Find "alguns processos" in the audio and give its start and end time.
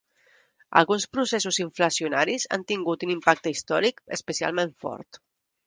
0.79-1.59